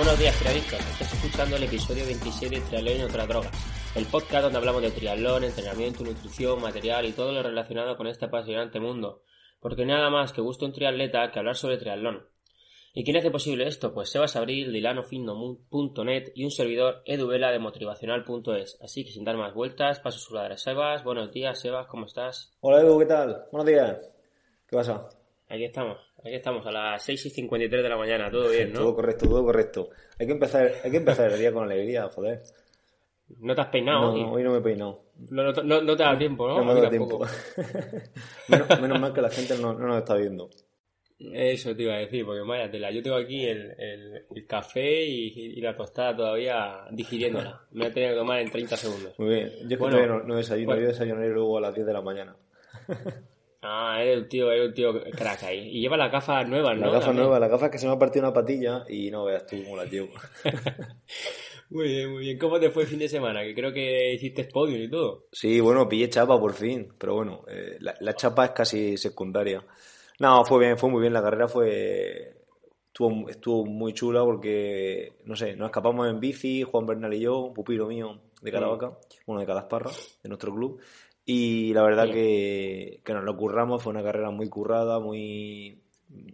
[0.00, 0.80] Buenos días, triadictos.
[0.80, 3.52] Estás escuchando el episodio 27 de Triatlón y otras drogas.
[3.94, 8.24] El podcast donde hablamos de triatlón, entrenamiento, nutrición, material y todo lo relacionado con este
[8.24, 9.24] apasionante mundo.
[9.60, 12.26] Porque nada más que gusta un triatleta que hablar sobre triatlón.
[12.92, 13.94] ¿Y quién hace posible esto?
[13.94, 18.78] Pues Sebas Abril, dilanofitno.net y un servidor eduvela de motivacional.es.
[18.82, 21.04] Así que sin dar más vueltas, paso a saludar a Sebas.
[21.04, 22.52] Buenos días, Sebas, ¿cómo estás?
[22.60, 23.44] Hola Edu, ¿qué tal?
[23.52, 24.10] Buenos días.
[24.66, 25.08] ¿Qué pasa?
[25.48, 28.80] Aquí estamos, aquí estamos, a las 6 y 53 de la mañana, todo bien, ¿no?
[28.80, 29.88] Todo correcto, todo correcto.
[30.18, 32.42] Hay que empezar, hay que empezar el día con alegría, joder.
[33.38, 34.00] ¿No te has peinado?
[34.00, 34.22] No, hoy?
[34.34, 35.02] hoy no me he peinado.
[35.30, 36.58] No, no, no- te da tiempo, ¿no?
[36.58, 37.20] No me A ha mí dado tiempo.
[38.48, 40.50] menos, menos mal que la gente no, no nos está viendo.
[41.20, 45.04] Eso te iba a decir, porque vaya tela, yo tengo aquí el, el- el café
[45.04, 47.60] y, y la tostada todavía digiriéndola.
[47.72, 49.18] Me la he tenido que tomar en 30 segundos.
[49.18, 49.50] Muy bien.
[49.50, 51.86] Yo es que Bueno, todavía no, no desayuno, pues- yo desayunaré luego a las 10
[51.86, 52.36] de la mañana.
[53.62, 55.68] Ah, eres un tío, eres un tío crack ahí.
[55.76, 56.86] Y lleva las gafas nuevas, ¿no?
[56.86, 57.24] La gafa También.
[57.26, 59.76] nueva, la gafa que se me ha partido una patilla y no veas tú cómo
[59.76, 60.08] la llevo.
[61.68, 62.38] Muy bien, muy bien.
[62.38, 63.42] ¿Cómo te fue el fin de semana?
[63.42, 65.26] Que creo que hiciste podium y todo.
[65.30, 69.62] Sí, bueno, pillé chapa por fin, pero bueno, eh, la, la chapa es casi secundaria.
[70.20, 72.36] No, fue bien, fue muy bien, la carrera fue
[72.86, 77.38] estuvo, estuvo muy chula porque, no sé, nos escapamos en bici, Juan Bernal y yo,
[77.38, 79.90] un pupilo mío de Caravaca, uno de Cadasparra,
[80.22, 80.80] de nuestro club,
[81.24, 85.82] y la verdad que, que nos lo curramos, fue una carrera muy currada, muy...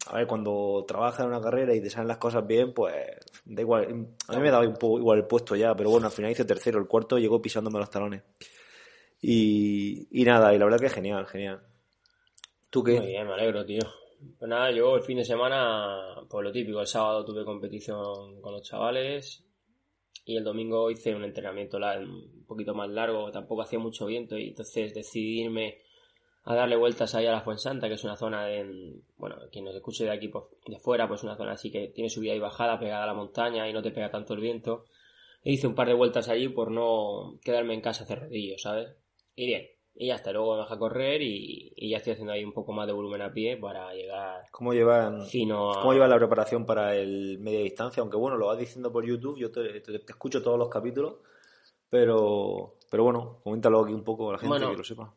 [0.06, 2.94] A ver, cuando trabajas en una carrera y te salen las cosas bien, pues
[3.44, 4.08] da igual.
[4.26, 6.46] A mí me daba un poco igual el puesto ya, pero bueno, al final hice
[6.46, 6.78] tercero.
[6.78, 8.22] El cuarto llegó pisándome los talones.
[9.20, 11.60] Y, y nada, y la verdad que genial, genial.
[13.00, 13.82] Muy bien, me alegro, tío.
[14.38, 18.52] Pues nada, yo el fin de semana, pues lo típico, el sábado tuve competición con
[18.52, 19.44] los chavales
[20.26, 24.48] y el domingo hice un entrenamiento un poquito más largo, tampoco hacía mucho viento y
[24.48, 25.78] entonces decidí irme
[26.44, 29.74] a darle vueltas ahí a la Fuensanta, que es una zona de, bueno, quien nos
[29.74, 32.78] escuche de aquí pues, de fuera, pues una zona así que tiene subida y bajada
[32.78, 34.84] pegada a la montaña y no te pega tanto el viento.
[35.42, 38.96] E hice un par de vueltas allí por no quedarme en casa hacer rodillos, ¿sabes?
[39.34, 39.66] Y bien,
[39.98, 42.72] y ya está, luego me a correr y, y ya estoy haciendo ahí un poco
[42.72, 45.80] más de volumen a pie para llegar ¿Cómo llevan, fino a...
[45.80, 48.00] cómo lleva la preparación para el media distancia?
[48.02, 51.14] Aunque bueno, lo vas diciendo por YouTube, yo te, te- te escucho todos los capítulos,
[51.88, 54.70] pero, pero bueno, coméntalo aquí un poco a la gente Bueno.
[54.70, 55.14] que lo sepa.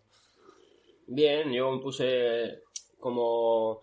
[1.07, 2.63] Bien, yo me puse
[2.99, 3.81] como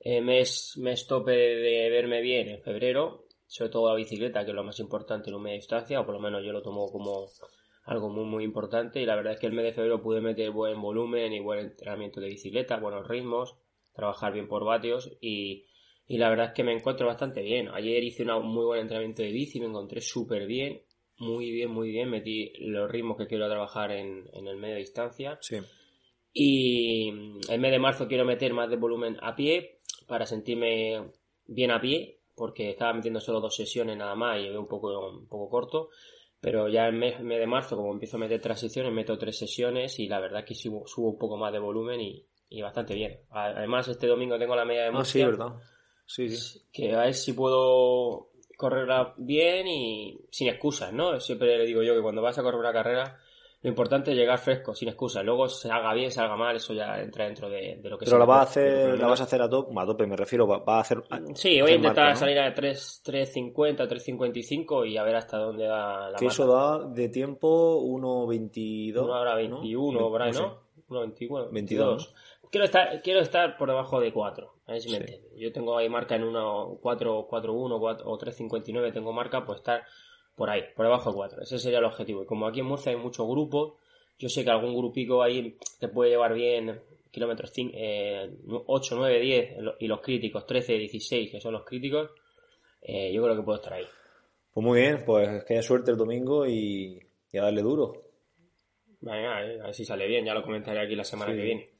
[0.00, 4.54] eh, mes, mes tope de verme bien en febrero, sobre todo la bicicleta, que es
[4.54, 7.28] lo más importante en un media distancia, o por lo menos yo lo tomo como
[7.84, 10.50] algo muy muy importante y la verdad es que el mes de febrero pude meter
[10.50, 13.56] buen volumen y buen entrenamiento de bicicleta, buenos ritmos,
[13.92, 15.66] trabajar bien por vatios y,
[16.06, 17.68] y la verdad es que me encuentro bastante bien.
[17.68, 20.82] Ayer hice un muy buen entrenamiento de bici, me encontré súper bien,
[21.18, 25.38] muy bien, muy bien, metí los ritmos que quiero trabajar en, en el medio distancia.
[25.40, 25.58] Sí.
[26.32, 27.10] Y
[27.48, 29.78] el mes de marzo quiero meter más de volumen a pie
[30.08, 31.12] para sentirme
[31.46, 35.08] bien a pie, porque estaba metiendo solo dos sesiones nada más y veo un poco,
[35.08, 35.90] un poco corto.
[36.44, 39.98] Pero ya el mes, mes de marzo, como empiezo a meter transiciones, meto tres sesiones
[39.98, 42.92] y la verdad es que subo, subo un poco más de volumen y, y bastante
[42.94, 43.20] bien.
[43.30, 45.54] Además, este domingo tengo la media de Ah, sí, Murcia, verdad.
[46.04, 46.60] Sí, sí.
[46.70, 48.28] que a ver si puedo
[48.58, 51.18] correrla bien y sin excusas, ¿no?
[51.18, 53.18] Siempre le digo yo que cuando vas a correr una carrera,
[53.64, 55.24] lo importante es llegar fresco, sin excusas.
[55.24, 58.04] Luego se haga bien, se haga mal, eso ya entra dentro de, de lo que
[58.04, 60.46] Pero la vas a hacer, la vas a hacer a tope, a tope me refiero,
[60.46, 61.02] va, va a hacer...
[61.34, 62.16] Sí, voy a intentar marca, ¿no?
[62.16, 66.84] salir a 3, 3.50, 3.55 y a ver hasta dónde da la Que eso da
[66.90, 69.02] de tiempo 1.22.
[69.02, 69.60] Una hora ¿no?
[69.60, 70.42] 21, por ahí, sé.
[70.42, 70.58] ¿no?
[70.90, 72.14] 1.21, 22, 22.
[72.50, 75.00] Quiero estar, quiero estar por debajo de 4, a ver si me Sí.
[75.00, 75.32] entiendes.
[75.38, 79.56] Yo tengo ahí marca en 1, 4, 4, 1 4, o 3.59, tengo marca, pues
[79.60, 79.82] estar
[80.36, 81.42] por ahí, por debajo de 4.
[81.42, 82.22] Ese sería el objetivo.
[82.22, 83.74] Y como aquí en Murcia hay muchos grupos,
[84.18, 88.30] yo sé que algún grupico ahí te puede llevar bien kilómetros 5, eh,
[88.66, 89.50] 8, 9, 10
[89.80, 92.10] y los críticos, 13, 16, que son los críticos.
[92.82, 93.84] eh, yo creo que puedo estar ahí.
[94.52, 97.00] Pues muy bien, pues que haya suerte el domingo y,
[97.32, 97.94] y a darle duro.
[99.00, 101.38] Venga, eh, a ver si sale bien, ya lo comentaré aquí la semana Sí.
[101.38, 101.70] que viene.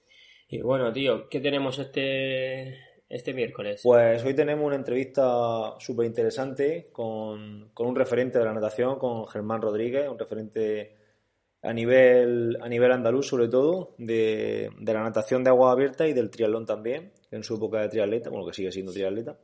[0.48, 2.78] Y bueno, tío, ¿qué tenemos este
[3.08, 3.80] este miércoles?
[3.82, 9.26] Pues hoy tenemos una entrevista súper interesante con, con, un referente de la natación, con
[9.26, 10.96] Germán Rodríguez, un referente
[11.62, 16.12] a nivel, a nivel andaluz sobre todo, de, de la natación de agua abierta y
[16.12, 19.38] del triatlón también, en su época de triatleta, bueno, que sigue siendo triatleta.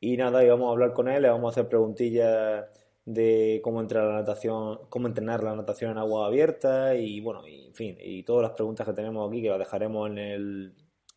[0.00, 2.66] Y nada, y vamos a hablar con él, le vamos a hacer preguntillas
[3.06, 7.66] de cómo entrar la natación, cómo entrenar la natación en agua abierta y bueno, y,
[7.66, 10.74] en fin, y todas las preguntas que tenemos aquí que las dejaremos en, el,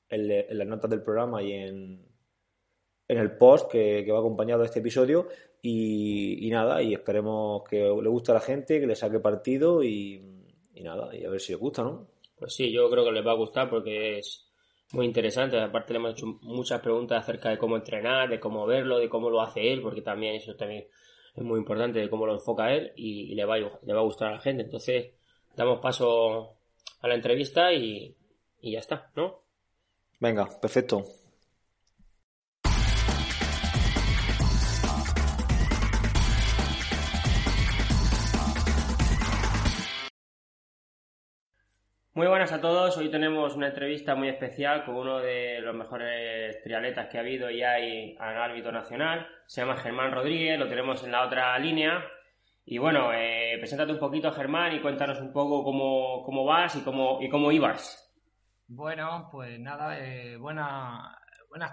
[0.09, 2.05] en, las notas del programa y en,
[3.07, 5.27] en el post que, va acompañado de este episodio
[5.61, 9.83] y, y, nada, y esperemos que le guste a la gente, que le saque partido
[9.83, 10.21] y,
[10.73, 12.07] y nada, y a ver si le gusta, ¿no?
[12.37, 14.47] Pues sí, yo creo que les va a gustar porque es
[14.93, 15.59] muy interesante.
[15.59, 19.29] Aparte le hemos hecho muchas preguntas acerca de cómo entrenar, de cómo verlo, de cómo
[19.29, 20.87] lo hace él, porque también eso también
[21.35, 24.03] es muy importante de cómo lo enfoca él y, le, va a, le va a
[24.03, 24.63] gustar a la gente.
[24.63, 25.13] Entonces,
[25.55, 26.57] damos paso
[27.01, 28.15] a la entrevista y,
[28.61, 29.46] y ya está, ¿no?
[30.19, 31.03] Venga, perfecto.
[42.13, 42.97] Muy buenas a todos.
[42.97, 47.51] Hoy tenemos una entrevista muy especial con uno de los mejores triatletas que ha habido
[47.51, 49.27] y hay al árbitro nacional.
[49.45, 52.03] Se llama Germán Rodríguez, lo tenemos en la otra línea.
[52.65, 56.81] Y bueno, eh, preséntate un poquito, Germán, y cuéntanos un poco cómo, cómo vas y
[56.81, 58.06] cómo, y cómo ibas.
[58.69, 61.15] Bueno, pues nada, eh, buenas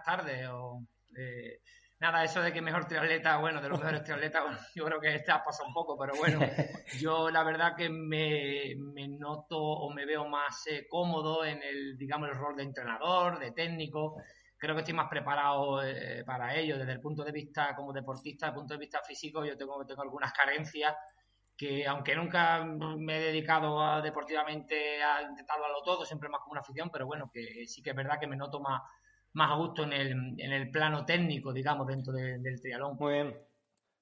[0.04, 0.48] tardes.
[0.48, 0.80] O,
[1.16, 1.58] eh,
[1.98, 4.44] nada, eso de que mejor triatleta, bueno, de los mejores triatletas,
[4.76, 6.38] yo creo que este ha pasado un poco, pero bueno,
[7.00, 8.76] yo la verdad que me,
[9.18, 13.50] noto o me veo más eh, cómodo en el, digamos, el rol de entrenador, de
[13.50, 14.14] técnico.
[14.56, 18.46] Creo que estoy más preparado eh, para ello desde el punto de vista como deportista,
[18.46, 20.94] desde el punto de vista físico, yo tengo, tengo algunas carencias
[21.56, 26.52] que aunque nunca me he dedicado deportivamente a intentarlo a lo todo, siempre más como
[26.52, 28.82] una afición, pero bueno, que sí que es verdad que me noto más,
[29.32, 32.96] más a gusto en el, en el plano técnico, digamos, dentro del trialón.
[32.98, 33.38] Muy bien.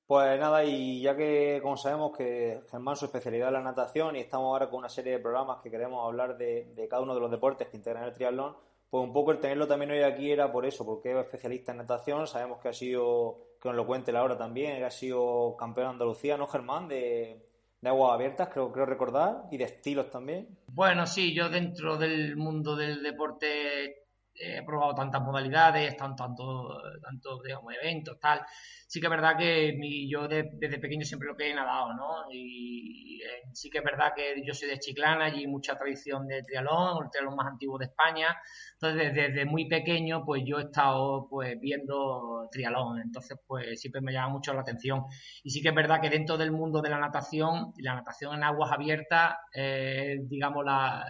[0.06, 4.20] Pues nada, y ya que como sabemos que Germán su especialidad es la natación y
[4.20, 7.20] estamos ahora con una serie de programas que queremos hablar de, de cada uno de
[7.20, 8.56] los deportes que integran el triatlón,
[8.90, 11.78] pues un poco el tenerlo también hoy aquí era por eso, porque es especialista en
[11.78, 15.56] natación, sabemos que ha sido, que nos lo cuente la hora también, que ha sido
[15.56, 16.88] campeón de Andalucía, ¿no, Germán?
[16.88, 17.46] De,
[17.80, 20.48] de aguas abiertas, creo, creo recordar, y de estilos también.
[20.66, 24.01] Bueno, sí, yo dentro del mundo del deporte
[24.34, 28.40] he probado tantas modalidades, tanto, tanto, tanto digamos, eventos, tal.
[28.86, 32.24] Sí que es verdad que mi, yo desde pequeño siempre lo que he nadado, ¿no?
[32.30, 36.42] Y eh, sí que es verdad que yo soy de Chiclana, y mucha tradición de
[36.42, 38.36] triatlón, el triatlón más antiguo de España.
[38.74, 43.00] Entonces, desde, muy pequeño, pues yo he estado pues viendo triatlón.
[43.00, 45.04] Entonces, pues siempre me llama mucho la atención.
[45.42, 48.44] Y sí que es verdad que dentro del mundo de la natación, la natación en
[48.44, 51.06] aguas abiertas, eh, digamos, la,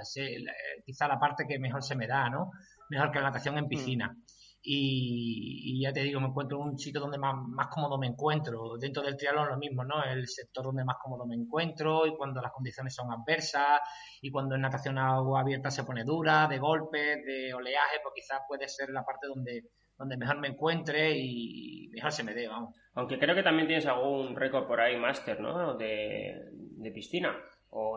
[0.84, 2.50] quizá la parte que mejor se me da, ¿no?
[2.93, 3.69] Mejor que la natación en mm.
[3.69, 4.17] piscina.
[4.65, 8.77] Y, ya te digo, me encuentro en un sitio donde más, más cómodo me encuentro.
[8.79, 10.05] Dentro del triatlón lo mismo, ¿no?
[10.05, 13.81] El sector donde más cómodo me encuentro y cuando las condiciones son adversas
[14.21, 18.15] y cuando en natación a agua abierta se pone dura, de golpes, de oleaje, pues
[18.15, 19.65] quizás puede ser la parte donde,
[19.99, 22.77] donde mejor me encuentre y mejor se me dé, vamos.
[22.94, 25.75] Aunque creo que también tienes algún récord por ahí, máster, ¿no?
[25.77, 27.35] De, de piscina.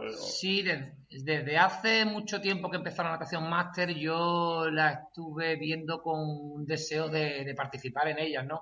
[0.09, 0.63] Sí,
[1.09, 6.65] desde, hace mucho tiempo que empezó la natación máster, yo la estuve viendo con un
[6.65, 8.61] deseo de, participar en ellas, ¿no?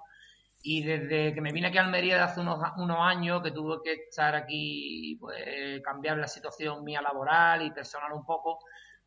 [0.64, 3.94] Y desde que me vine aquí a Almería hace unos, unos años, que tuve que
[4.10, 8.60] estar aquí, pues cambiar la situación mía laboral y personal un poco,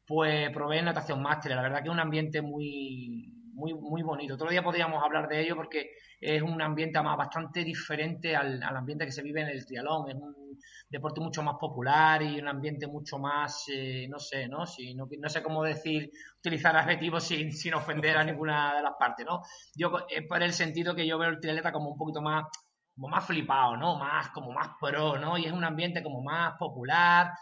[0.06, 1.56] pues probé natación máster.
[1.56, 4.34] La verdad que es un ambiente muy, muy, muy bonito.
[4.34, 8.76] Otro día podríamos hablar de ello porque es un ambiente más bastante diferente al, al
[8.76, 10.08] ambiente que se vive en el trialón.
[10.10, 10.45] Es un
[10.88, 14.66] deporte mucho más popular y un ambiente mucho más, eh, no sé, ¿no?
[14.66, 19.26] Si, no, sé cómo decir, utilizar adjetivos sin, sin ofender a ninguna de las partes,
[19.26, 19.42] ¿no?
[19.74, 22.46] Yo, es por el sentido que yo veo el triatleta como un poquito más,
[22.94, 23.96] como más flipado, ¿no?
[23.96, 25.36] Más, como más pro, ¿no?
[25.38, 27.32] Y es un ambiente como más popular,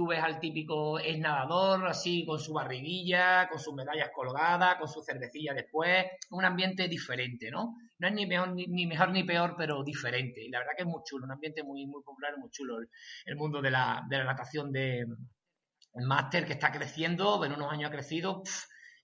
[0.00, 4.88] tú ves al típico es nadador, así, con su barriguilla, con sus medallas colgadas, con
[4.88, 7.76] su cervecilla después, un ambiente diferente, ¿no?
[7.98, 10.42] No es ni mejor ni, mejor ni peor, pero diferente.
[10.42, 12.78] Y la verdad que es muy chulo, un ambiente muy, muy popular, muy chulo
[13.26, 17.70] el, mundo de la, de la natación de el máster que está creciendo, en unos
[17.70, 18.42] años ha crecido,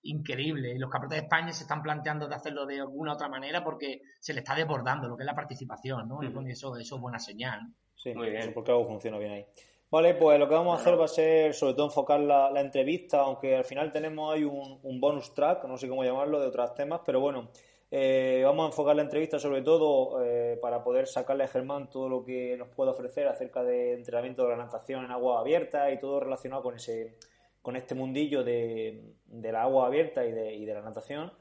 [0.01, 0.73] increíble.
[0.75, 4.01] Y los campeonatos de España se están planteando de hacerlo de alguna otra manera porque
[4.19, 6.23] se le está desbordando lo que es la participación, ¿no?
[6.23, 7.61] Y eso, eso es buena señal.
[7.97, 8.55] Sí, muy bien.
[8.55, 9.47] porque algo funciona bien ahí.
[9.89, 13.21] Vale, pues lo que vamos a hacer va a ser sobre todo enfocar la, entrevista,
[13.21, 17.03] aunque al final tenemos ahí un, bonus track, no sé cómo llamarlo, de otros temas,
[17.07, 17.51] pero bueno,
[17.91, 22.09] eh, vamos a enfocar la entrevista sobre todo eh, para poder sacarle a Germán todo
[22.09, 26.01] lo que nos pueda ofrecer acerca de entrenamiento de la natación en agua abierta y
[26.01, 27.17] todo relacionado con ese
[27.63, 31.33] con este mundillo de, la agua abierta y de, y de la natación.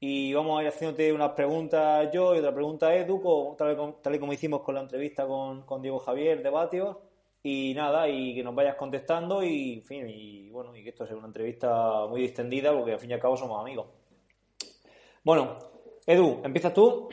[0.00, 4.32] Y vamos a ir haciéndote unas preguntas yo y otra pregunta Edu, tal, y como
[4.32, 6.96] hicimos con la entrevista con, con Diego Javier de Batios.
[7.48, 11.06] Y nada, y que nos vayas contestando y, en fin, y bueno, y que esto
[11.06, 13.86] sea una entrevista muy distendida porque al fin y al cabo somos amigos.
[15.22, 15.56] Bueno,
[16.04, 17.08] Edu, ¿empiezas tú?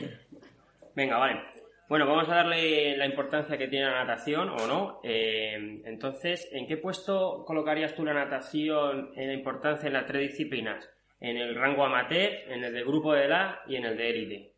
[0.96, 1.40] Venga, vale.
[1.88, 5.00] Bueno, vamos a darle la importancia que tiene la natación o no.
[5.04, 10.32] Eh, entonces, ¿en qué puesto colocarías tú la natación en la importancia en las tres
[10.32, 10.90] disciplinas?
[11.20, 14.52] ¿En el rango amateur, en el de grupo de edad y en el de élite?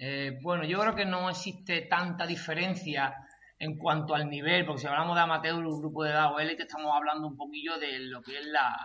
[0.00, 3.14] Eh, bueno, yo creo que no existe tanta diferencia
[3.58, 6.64] en cuanto al nivel, porque si hablamos de amateur, un grupo de edad o élite,
[6.64, 8.76] estamos hablando un poquillo de lo que es la,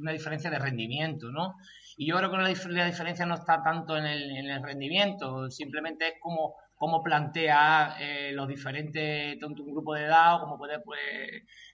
[0.00, 1.56] una diferencia de rendimiento, ¿no?
[1.96, 6.54] Y yo creo que la, diferencia no está tanto en el, rendimiento, simplemente es como,
[6.74, 11.00] como plantea eh, los diferentes, tanto un grupo de edad o como puede, pues,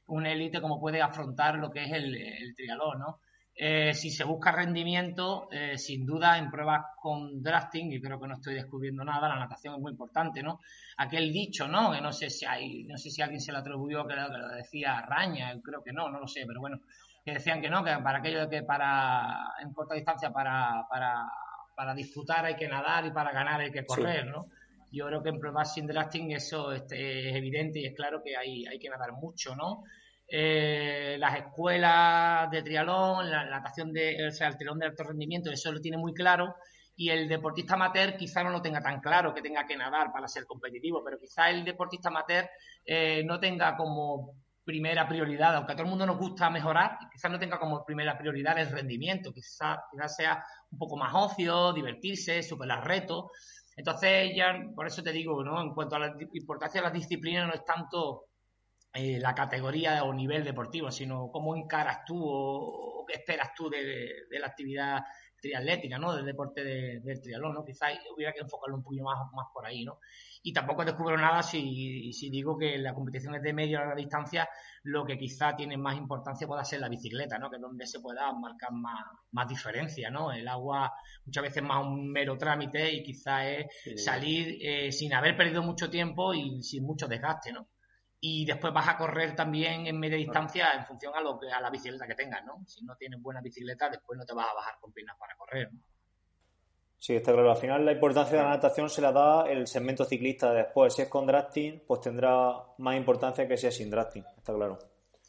[0.06, 3.20] un élite, como puede afrontar lo que es el, el triatlón, ¿no?
[3.58, 8.28] Eh, si se busca rendimiento, eh, sin duda en pruebas con drafting, y creo que
[8.28, 10.60] no estoy descubriendo nada, la natación es muy importante, ¿no?
[10.98, 11.90] Aquel dicho, ¿no?
[11.90, 14.36] Que no sé si hay, no sé si alguien se lo atribuyó, que lo, que
[14.36, 16.80] lo decía Raña, creo que no, no lo sé, pero bueno,
[17.24, 21.26] que decían que no, que para aquello de que para en corta distancia para, para,
[21.74, 24.48] para disfrutar hay que nadar y para ganar hay que correr, ¿no?
[24.92, 28.36] Yo creo que en pruebas sin drafting eso este, es evidente y es claro que
[28.36, 29.82] hay, hay que nadar mucho, ¿no?
[30.28, 35.50] Eh, las escuelas de trialón, la, natación de, o sea, el triatlón de alto rendimiento,
[35.50, 36.56] eso lo tiene muy claro.
[36.96, 40.28] Y el deportista amateur quizá no lo tenga tan claro, que tenga que nadar para
[40.28, 42.48] ser competitivo, pero quizá el deportista amateur
[42.84, 47.30] eh, no tenga como primera prioridad, aunque a todo el mundo nos gusta mejorar, quizás
[47.30, 52.42] no tenga como primera prioridad el rendimiento, quizás quizá sea un poco más ocio, divertirse,
[52.42, 53.26] superar retos.
[53.76, 54.32] Entonces,
[54.74, 55.60] por eso te digo, ¿no?
[55.62, 58.24] En cuanto a la importancia de las disciplinas, no es tanto
[58.96, 64.26] eh, la categoría o nivel deportivo, sino cómo encaras tú o, qué esperas tú de,
[64.30, 65.00] la actividad
[65.38, 66.14] triatlética, ¿no?
[66.16, 67.64] Del deporte del triatlón, ¿no?
[67.64, 69.98] Quizás hubiera que enfocarlo un poquito más, más por ahí, ¿no?
[70.42, 73.96] Y tampoco descubro nada si, si digo que la competición es de media o larga
[73.96, 74.48] distancia,
[74.84, 77.50] lo que quizá tiene más importancia pueda ser la bicicleta, ¿no?
[77.50, 80.32] Que es donde se pueda marcar más, más diferencia, ¿no?
[80.32, 80.90] El agua
[81.26, 83.66] muchas veces más un mero trámite y quizá es
[84.02, 87.68] salir eh, sin haber perdido mucho tiempo y sin mucho desgaste, ¿no?
[88.28, 91.60] Y después vas a correr también en media distancia en función a lo que a
[91.60, 92.64] la bicicleta que tengas, ¿no?
[92.66, 95.72] Si no tienes buena bicicleta, después no te vas a bajar con piernas para correr,
[95.72, 95.78] ¿no?
[96.98, 97.52] Sí, está claro.
[97.52, 100.92] Al final la importancia de la natación se la da el segmento ciclista después.
[100.92, 104.78] Si es con drafting, pues tendrá más importancia que si es sin drafting, está claro.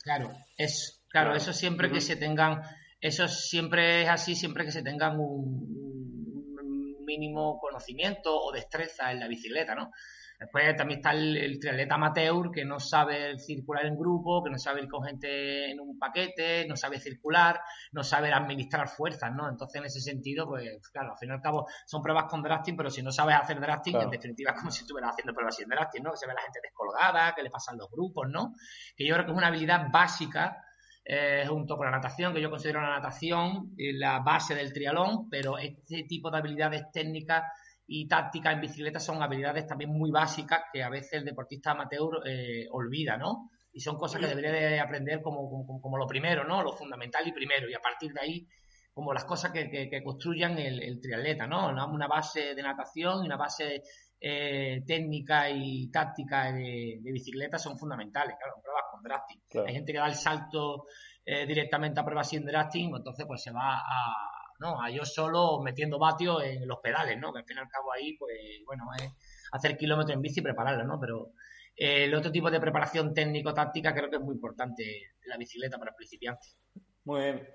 [0.01, 2.63] Claro, es claro, eso siempre que se tengan,
[2.99, 9.27] eso siempre es así, siempre que se tengan un mínimo conocimiento o destreza en la
[9.27, 9.91] bicicleta, ¿no?
[10.39, 14.83] Después también está el, triatleta amateur que no sabe circular en grupo, que no sabe
[14.83, 17.59] ir con gente en un paquete, no sabe circular,
[17.91, 19.49] no sabe administrar fuerzas, ¿no?
[19.49, 22.77] Entonces, en ese sentido, pues claro, al fin y al cabo son pruebas con drafting,
[22.77, 25.67] pero si no sabes hacer drafting, en definitiva es como si estuvieras haciendo pruebas sin
[25.69, 26.11] drafting, ¿no?
[26.11, 28.53] Que se ve la gente descolgada, que le pasan los grupos, ¿no?
[28.95, 30.63] Que yo creo que es una habilidad básica
[31.03, 35.57] eh, junto con la natación, que yo considero la natación la base del trialón, pero
[35.57, 37.43] este tipo de habilidades técnicas
[37.87, 42.21] y táctica en bicicleta son habilidades también muy básicas que a veces el deportista amateur
[42.25, 43.49] eh, olvida, ¿no?
[43.71, 46.63] Y son cosas que debería de aprender como, como, lo primero, ¿no?
[46.63, 48.47] Lo fundamental y primero, y a partir de ahí,
[48.93, 51.67] como las cosas que, que, construyan el, el, triatleta, ¿no?
[51.69, 53.83] Una base de natación y una base
[54.19, 59.41] eh, técnica y táctica de, bicicleta son fundamentales, claro, en pruebas con drafting.
[59.67, 60.85] Hay gente que da el salto
[61.23, 64.81] eh, directamente a pruebas sin drafting, entonces pues se va a, ¿no?
[64.81, 67.31] A yo solo metiendo vatios en los pedales, ¿no?
[67.31, 68.33] Que al fin y al cabo ahí, pues,
[68.65, 69.11] bueno, es
[69.51, 70.99] hacer kilómetros en bici y prepararlo, ¿no?
[70.99, 71.31] Pero
[71.75, 74.83] eh, el otro tipo de preparación técnico-táctica creo que es muy importante
[75.25, 76.57] la bicicleta para principiantes.
[77.05, 77.47] Muy bien.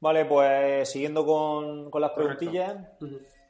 [0.00, 2.76] Vale, pues siguiendo con, las preguntillas,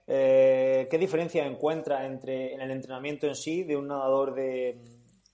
[0.06, 4.80] eh, ¿qué diferencia encuentra entre en el entrenamiento en sí de un nadador de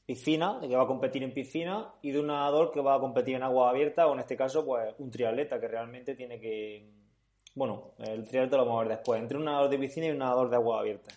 [0.07, 3.01] piscina, de que va a competir en piscina, y de un nadador que va a
[3.01, 7.00] competir en agua abierta, o en este caso, pues un triatleta que realmente tiene que
[7.55, 9.21] bueno, el triatleta lo vamos a ver después.
[9.21, 11.13] Entre un nadador de piscina y un nadador de agua abierta.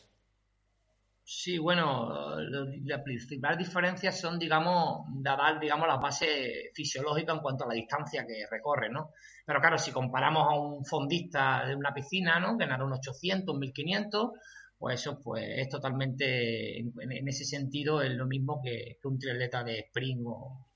[1.26, 2.36] Sí, bueno,
[2.84, 8.26] las principales diferencias son, digamos, dar, digamos, la base fisiológica en cuanto a la distancia
[8.28, 9.12] que recorre, ¿no?
[9.46, 12.58] Pero claro, si comparamos a un fondista de una piscina, ¿no?
[12.58, 14.32] Que nada un 800, 1500,
[14.78, 19.80] pues eso pues es totalmente, en, ese sentido, es lo mismo que, un triatleta de
[19.80, 20.68] sprint o,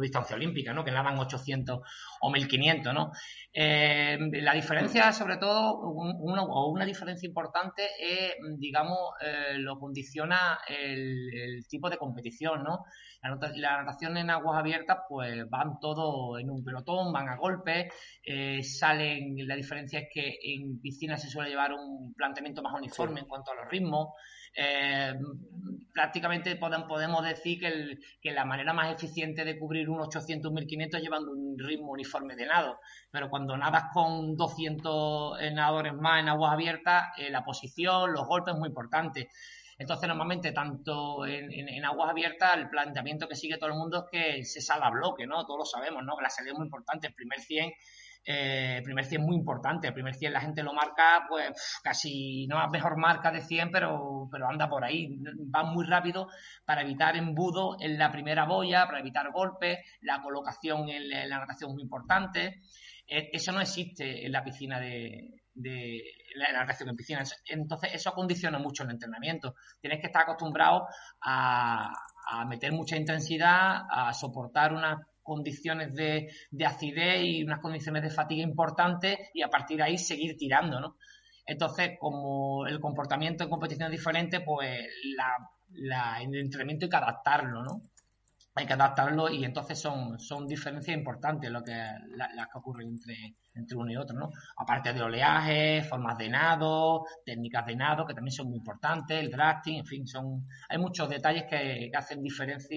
[0.00, 0.84] distancia olímpica, ¿no?
[0.84, 1.80] Que nadan 800
[2.20, 3.12] o 1500, ¿no?
[3.52, 10.60] Eh, la diferencia, sobre todo, una, o una diferencia importante es, digamos, eh, lo condiciona
[10.68, 12.84] el, tipo de competición, ¿no?
[13.22, 17.92] La, natación en aguas abiertas, pues van todos en un pelotón, van a golpes,
[18.24, 23.20] eh, salen, la diferencia es que en piscina se suele llevar un planteamiento más uniforme
[23.20, 24.14] en cuanto a los ritmos,
[24.54, 25.14] eh,
[25.92, 31.04] prácticamente podemos decir que, que, la manera más eficiente de cubrir un 800, 1500 es
[31.04, 32.80] llevando un ritmo uniforme de nado.
[33.10, 38.54] Pero cuando nadas con 200 nadadores más en aguas abiertas, eh, la posición, los golpes
[38.54, 39.28] es muy importante.
[39.78, 44.44] Entonces, normalmente, tanto en, aguas abiertas, el planteamiento que sigue todo el mundo es que
[44.44, 45.46] se sale a bloque, ¿no?
[45.46, 46.16] Todos lo sabemos, ¿no?
[46.18, 47.06] Que la salida es muy importante.
[47.06, 47.72] El primer 100
[48.24, 49.88] eh, el primer 100 es muy importante.
[49.88, 53.70] El primer 100 la gente lo marca, pues casi no es mejor marca de 100,
[53.70, 55.18] pero, pero anda por ahí.
[55.54, 56.28] Va muy rápido
[56.64, 59.78] para evitar embudo en la primera boya, para evitar golpes.
[60.02, 62.60] La colocación en la, natación es muy importante.
[63.06, 67.22] Eh, eso no existe en la piscina de, la natación en piscina.
[67.46, 69.54] Entonces, eso condiciona mucho el entrenamiento.
[69.80, 70.86] Tienes que estar acostumbrado
[71.22, 71.90] a,
[72.26, 76.28] a meter mucha intensidad, a soportar una condiciones de,
[76.66, 80.96] acidez y unas condiciones de fatiga importantes y a partir de ahí seguir tirando, ¿no?
[81.46, 84.84] Entonces, como el comportamiento en competición es diferente, pues
[85.76, 87.80] la, el entrenamiento hay que adaptarlo, ¿no?
[88.54, 93.36] Hay que adaptarlo y entonces son, son diferencias importantes lo que, las que ocurren entre,
[93.54, 94.30] entre uno y otro, ¿no?
[94.56, 99.30] Aparte de oleaje, formas de nado, técnicas de nado, que también son muy importantes, el
[99.30, 102.68] drafting, en fin, son, hay muchos detalles que, que hacen diferencia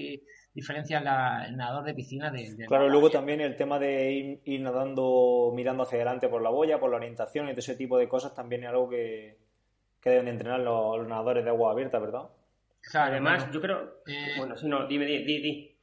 [0.54, 2.54] diferencia la, el nadador de piscina de...
[2.66, 6.90] claro, luego también el tema de ir, nadando mirando hacia adelante por la boya, por
[6.90, 9.36] la orientación y todo ese tipo de cosas también es algo que,
[10.04, 12.28] deben entrenar los, nadadores de agua abierta, ¿verdad?
[12.90, 14.02] Claro, Además, yo creo...
[14.06, 15.78] Eh, bueno, si no, dime, di, di,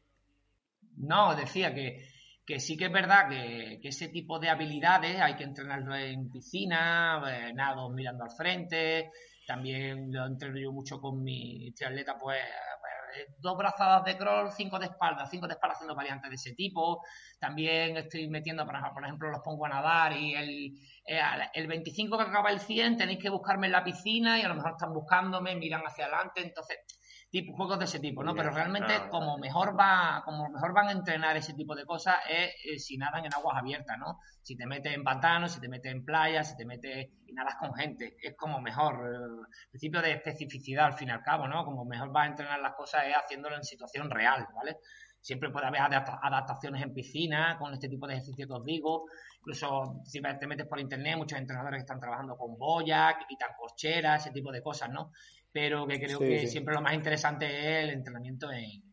[0.97, 2.05] No, decía que,
[2.45, 7.21] que sí que es verdad que, ese tipo de habilidades hay que entrenarlo en piscina,
[7.27, 9.11] eh, nado mirando al frente,
[9.47, 12.39] también lo entreno yo mucho con mi triatleta, pues
[13.37, 17.03] dos brazadas de crawl, cinco de espalda, cinco de espalda haciendo variantes de ese tipo.
[17.39, 21.21] También estoy metiendo, por ejemplo, los pongo a nadar y el, eh,
[21.53, 24.55] el 25 que acaba el 100 tenéis que buscarme en la piscina y a lo
[24.55, 26.41] mejor están buscándome, miran hacia adelante.
[26.41, 26.77] Entonces,
[27.31, 28.35] tipo, juegos de ese tipo, ¿no?
[28.35, 32.49] Pero realmente como mejor va, como mejor van a entrenar ese tipo de cosas es
[32.65, 34.19] eh, si nadan en aguas abiertas, ¿no?
[34.41, 37.55] Si te metes en pantanos, si te metes en playas, si te metes y nadas
[37.55, 41.47] con gente, es como mejor, el eh, principio de especificidad al fin y al cabo,
[41.47, 41.63] ¿no?
[41.63, 44.79] Como mejor va a entrenar las cosas es haciéndolo en situación real, ¿vale?
[45.21, 49.05] Siempre puede haber adaptaciones en piscina con este tipo de ejercicios que os digo.
[49.37, 53.51] Incluso si te metes por internet, muchos entrenadores que están trabajando con boya, que quitan
[53.55, 55.11] corcheras, ese tipo de cosas, ¿no?
[55.51, 58.83] Pero que creo que siempre lo más interesante es el entrenamiento en,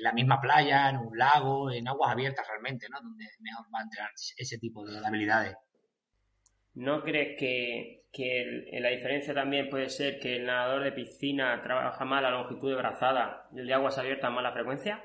[0.00, 2.98] la misma playa, en un lago, en aguas abiertas realmente, ¿no?
[3.00, 5.54] Donde mejor va a entrenar ese tipo de habilidades.
[6.74, 12.22] ¿No crees que, la diferencia también puede ser que el nadador de piscina trabaja más
[12.22, 15.04] la longitud de brazada y el de aguas abiertas más la frecuencia?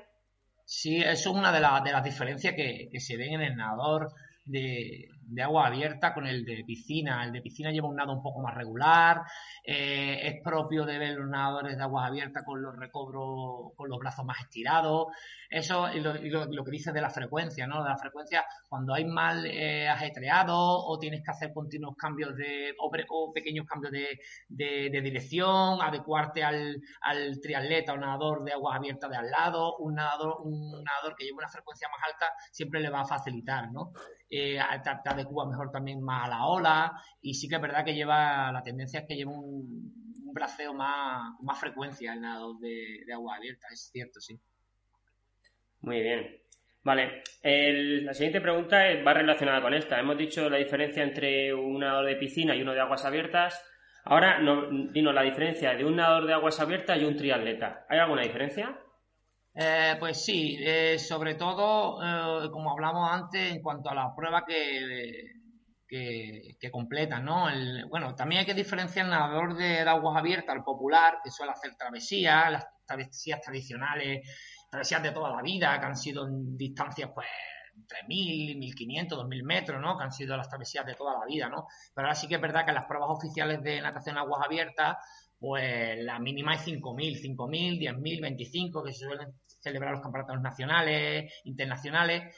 [0.64, 4.08] Sí, eso es una de, de las diferencias que, que, se ven en el nadador
[4.46, 7.24] de, de agua abierta con el de piscina.
[7.24, 9.22] El de piscina lleva un nado un poco más regular,
[9.62, 13.98] eh, es propio de ver los nadadores de aguas abiertas con los recobros, con los
[13.98, 15.08] brazos más estirados.
[15.50, 17.82] Eso y lo, lo, que dices de la frecuencia, ¿no?
[17.82, 22.74] De la frecuencia, cuando hay mal eh, ajetreado o tienes que hacer continuos cambios de,
[22.78, 29.10] o, pequeños cambios de, de, dirección, adecuarte al, al triatleta o nadador de aguas abiertas
[29.10, 32.90] de al lado, un nadador, un nadador que lleva una frecuencia más alta siempre le
[32.90, 33.92] va a facilitar, ¿no?
[34.30, 34.58] Eh,
[35.24, 38.62] Cuba mejor también más a la ola y sí que es verdad que lleva, la
[38.62, 39.92] tendencia es que lleva un,
[40.32, 44.38] braceo más, más frecuencia en nado de, agua abierta, es cierto, sí.
[45.80, 46.38] Muy bien.
[46.82, 49.98] Vale, la siguiente pregunta va relacionada con esta.
[49.98, 53.62] Hemos dicho la diferencia entre un nadador de piscina y uno de aguas abiertas.
[54.04, 54.70] Ahora, no,
[55.12, 57.84] la diferencia de un nadador de aguas abiertas y un triatleta.
[57.88, 58.78] ¿Hay alguna diferencia?
[59.60, 64.44] Eh, pues sí, eh, sobre todo, eh, como hablamos antes, en cuanto a la prueba
[64.46, 65.32] que,
[65.88, 67.48] que, completan, ¿no?
[67.88, 71.74] bueno, también hay que diferenciar el nadador de, aguas abiertas, el popular, que suele hacer
[71.74, 74.28] travesías, las travesías tradicionales,
[74.70, 77.26] travesías de toda la vida, que han sido en distancias, pues,
[77.88, 79.98] 3.000, 1.500, 2.000 metros, ¿no?
[79.98, 81.66] Que han sido las travesías de toda la vida, ¿no?
[81.94, 84.98] Pero ahora sí que es verdad que las pruebas oficiales de natación aguas abiertas,
[85.38, 91.32] pues la mínima es 5.000, 5.000, 10.000, 25, que se suelen celebrar los campeonatos nacionales,
[91.44, 92.34] internacionales.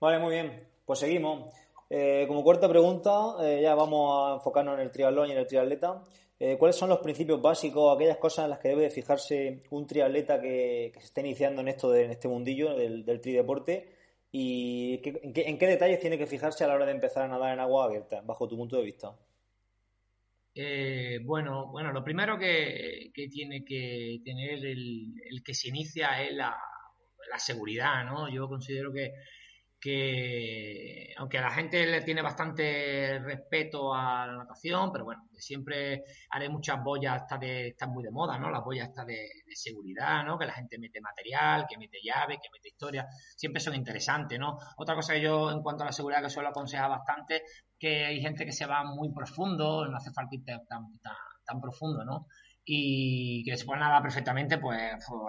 [0.00, 0.68] Vale, muy bien.
[0.84, 1.52] Pues seguimos.
[1.88, 5.46] Eh, como cuarta pregunta, eh, ya vamos a enfocarnos en el triatlón y en el
[5.46, 6.02] triatleta.
[6.38, 10.40] eh, ¿cuáles son los principios básicos, aquellas cosas en las que debe fijarse un triatleta
[10.40, 13.94] que, se está iniciando en esto de, en este mundillo del, del trideporte?
[14.36, 17.60] ¿Y en, qué, detalles tiene que fijarse a la hora de empezar a nadar en
[17.60, 19.14] agua abierta, bajo tu punto de vista?
[20.54, 26.56] Eh, bueno, bueno, lo primero que, tiene que tener el, que se inicia es la,
[27.36, 28.28] seguridad, ¿no?
[28.28, 29.12] Yo considero que
[29.84, 36.04] que aunque a la gente le tiene bastante respeto a la natación, pero bueno, siempre
[36.30, 38.50] haré muchas boyas, está de, están muy de moda, ¿no?
[38.50, 40.38] Las boyas están de, seguridad, ¿no?
[40.38, 44.56] Que la gente mete material, que mete llave, que mete historia, siempre son interesantes, ¿no?
[44.78, 47.42] Otra cosa que yo en cuanto a la seguridad que suelo aconsejar bastante,
[47.78, 50.84] que hay gente que se va muy profundo, no hace falta ir tan, tan,
[51.44, 52.26] tan profundo, ¿no?
[52.64, 54.80] y que se pueda nadar perfectamente pues,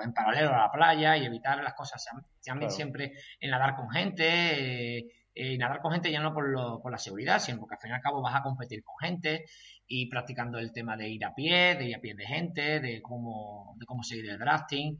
[0.03, 2.05] en paralelo a la playa y evitar las cosas.
[2.43, 6.81] También siempre en nadar con gente eh, eh, nadar con gente ya no por, lo,
[6.81, 9.45] por la seguridad sino porque al fin y al cabo vas a competir con gente
[9.85, 13.01] y practicando el tema de ir a pie de ir a pie de gente de
[13.01, 14.97] cómo de cómo seguir el drafting.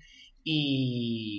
[0.48, 1.35] Y,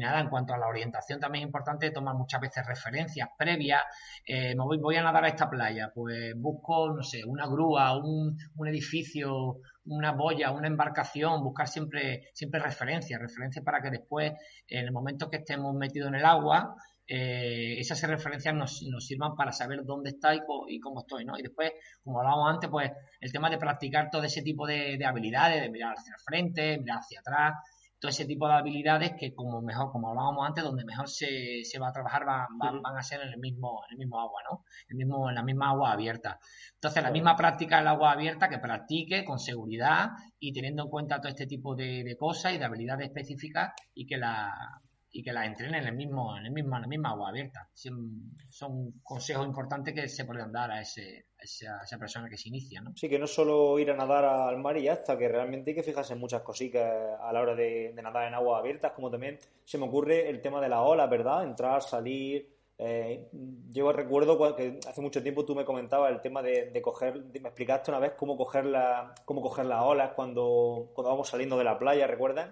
[0.00, 3.82] nada, en cuanto a la orientación también es importante tomar muchas veces referencias previas.
[4.24, 7.96] Eh, me voy, voy, a nadar a esta playa, pues busco, no sé, una grúa,
[7.96, 14.32] un, un edificio, una boya, una embarcación, buscar siempre, siempre referencias, referencias para que después,
[14.68, 16.74] en el momento que estemos metidos en el agua,
[17.10, 20.40] eh, esas referencias nos, nos, sirvan para saber dónde está y,
[20.80, 21.38] cómo estoy, ¿no?
[21.38, 21.72] Y después,
[22.04, 25.70] como hablábamos antes, pues el tema de practicar todo ese tipo de, de habilidades, de
[25.70, 27.54] mirar hacia el frente, mirar hacia atrás,
[27.98, 31.78] todo ese tipo de habilidades que como mejor, como hablábamos antes, donde mejor se, se
[31.78, 34.64] va a trabajar van, van, a ser en el mismo, en el mismo agua, ¿no?
[34.88, 36.38] El mismo, en la misma agua abierta.
[36.74, 41.20] Entonces, la misma práctica del agua abierta que practique con seguridad y teniendo en cuenta
[41.20, 44.80] todo este tipo de, de cosas y de habilidades específicas y que la
[45.10, 47.68] y que la entrenen en el mismo, en el mismo, en la misma agua abierta.
[47.74, 52.94] Son consejos importantes que se pueden dar a, ese, esa, persona que se inicia, ¿no?
[52.94, 55.76] Sí, que no solo ir a nadar al mar y ya está, que realmente hay
[55.76, 56.84] que fijarse en muchas cositas
[57.20, 60.60] a la hora de, nadar en aguas abiertas, como también se me ocurre el tema
[60.60, 61.44] de la ola, ¿verdad?
[61.44, 62.56] Entrar, salir.
[62.80, 63.28] Eh,
[63.70, 67.90] yo recuerdo que hace mucho tiempo tú me comentabas el tema de, coger, me explicaste
[67.90, 71.78] una vez cómo coger la, cómo coger las olas cuando, cuando vamos saliendo de la
[71.78, 72.50] playa, ¿recuerdas?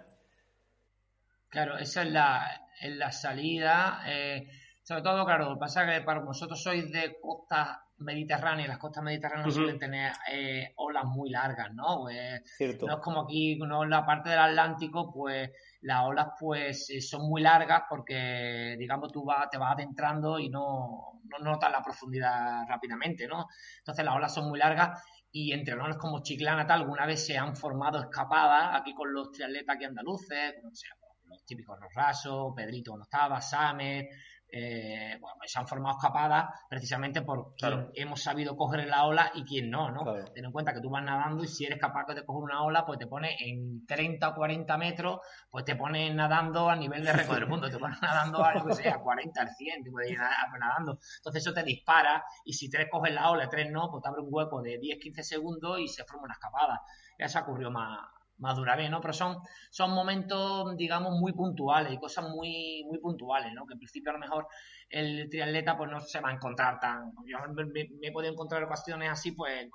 [1.57, 4.03] Claro, esa es la, es la salida.
[4.07, 4.47] Eh,
[4.83, 8.77] sobre todo, claro, lo que pasa es que para vosotros sois de costas mediterráneas, las
[8.77, 12.03] costas mediterráneas suelen tener eh, olas muy largas, ¿no?
[12.03, 12.42] Pues,
[12.83, 17.01] no es como aquí, no en la parte del Atlántico, pues las olas pues eh,
[17.01, 21.83] son muy largas porque, digamos, tú vas, te vas adentrando y no, no notas la
[21.83, 23.47] profundidad rápidamente, ¿no?
[23.79, 27.38] Entonces las olas son muy largas y entre olas como Chiclana tal, alguna vez se
[27.38, 30.88] han formado escapadas aquí con los triatletas aquí andaluces, no sé,
[31.28, 34.08] los típicos Rosraso, Pedrito cuando estaba, Samer,
[34.48, 39.70] eh, bueno, se han formado escapadas precisamente porque hemos sabido coger la ola y quién
[39.70, 40.04] no, ¿no?
[40.32, 42.86] Ten en cuenta que tú vas nadando y si eres capaz de coger una ola,
[42.86, 47.12] pues te pone en 30 o 40 metros, pues te pones nadando a nivel de
[47.12, 50.12] récord del mundo, te pones nadando a, no sé, a 40, al 100, te puedes
[50.12, 51.00] ir nadando.
[51.16, 54.22] Entonces eso te dispara y si tres coges la ola, tres no, pues te abre
[54.22, 56.82] un hueco de 10-15 segundos y se forma una escapada.
[57.18, 57.98] Eso ocurrió más,
[58.38, 59.01] más vez, ¿no?
[59.01, 59.38] Pero son,
[59.70, 63.66] son momentos, digamos, muy puntuales y cosas muy, muy puntuales, ¿no?
[63.66, 64.46] Que en principio a lo mejor
[64.90, 67.12] el triatleta pues no se va a encontrar tan...
[67.27, 69.68] Yo me, he podido encontrar ocasiones así, pues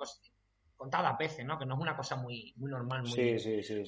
[0.76, 1.58] contadas veces, ¿no?
[1.58, 3.36] Que no es una cosa muy, muy normal, muy,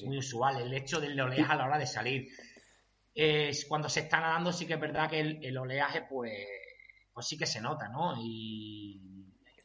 [0.05, 0.61] muy usual.
[0.61, 2.29] El hecho del oleaje a la hora de salir.
[3.15, 6.33] Es, cuando se está nadando sí que es verdad que el, oleaje pues,
[7.13, 8.15] pues sí que se nota, ¿no?
[8.19, 9.01] Y,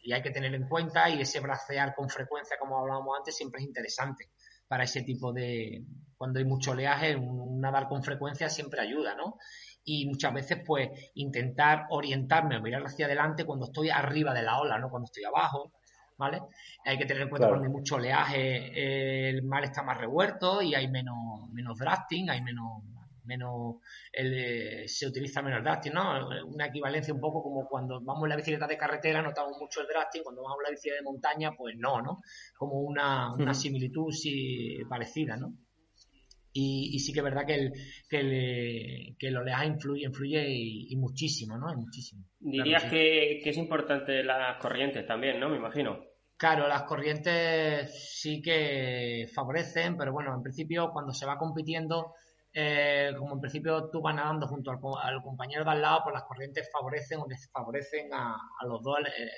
[0.02, 3.62] y hay que tener en cuenta y ese bracear con frecuencia, como hablábamos antes, siempre
[3.62, 4.30] es interesante
[4.69, 5.84] para ese tipo de,
[6.15, 9.38] cuando hay mucho oleaje, un, nadar con frecuencia siempre ayuda, ¿no?
[9.84, 14.60] Y muchas veces, pues, intentar orientarme o mirar hacia adelante cuando estoy arriba de la
[14.60, 15.73] ola, no cuando estoy abajo,
[16.17, 16.41] ¿vale?
[16.86, 20.75] Hay que tener en cuenta cuando hay mucho oleaje, el mar está más revuelto y
[20.75, 22.84] hay menos, menos drafting, hay menos,
[23.30, 23.78] menos
[24.88, 26.28] se utiliza menos drafting, ¿no?
[26.48, 29.88] Una equivalencia un poco como cuando vamos en la bicicleta de carretera notamos mucho el
[29.88, 32.22] drafting, cuando vamos en la bicicleta de montaña, pues no, ¿no?
[32.58, 35.54] Como una, una similitud sí, parecida, ¿no?
[36.52, 37.74] Y, sí que es verdad que el,
[38.10, 41.74] que el, que el oleaje influye, influye y, muchísimo, ¿no?
[41.76, 42.26] muchísimo.
[42.39, 45.50] Dirías que, que, es importante las corrientes también, ¿no?
[45.50, 46.00] Me imagino.
[46.39, 52.13] Claro, las corrientes sí que favorecen, pero bueno, en principio cuando se va compitiendo
[52.53, 56.23] eh, como en principio tú vas nadando junto al, compañero de al lado, pues las
[56.23, 59.29] corrientes favorecen o desfavorecen a, los dos en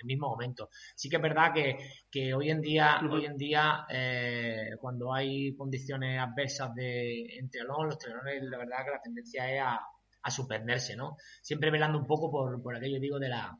[0.00, 0.68] el mismo momento.
[0.94, 6.20] Sí que es verdad que, hoy en día, hoy en día eh, cuando hay condiciones
[6.20, 9.80] adversas de, en triatlón, los triatlones, la verdad que la tendencia es a,
[10.22, 11.16] a suspenderse, ¿no?
[11.42, 13.58] Siempre velando un poco por, por aquello, digo, de la,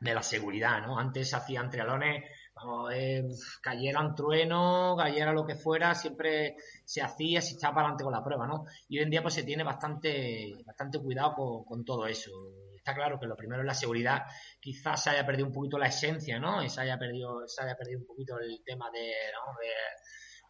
[0.00, 0.98] de la seguridad, ¿no?
[0.98, 1.70] Antes hacían
[2.92, 3.24] eh,
[3.60, 8.24] cayeran truenos, cayera lo que fuera, siempre se hacía, se echaba para adelante con la
[8.24, 8.64] prueba, ¿no?
[8.88, 12.30] Y hoy en día pues se tiene bastante, bastante cuidado con, todo eso.
[12.76, 14.22] Está claro que lo primero es la seguridad,
[14.60, 16.62] quizás se haya perdido un poquito la esencia, ¿no?
[16.62, 19.12] Y se haya perdido, se haya perdido un poquito el tema de,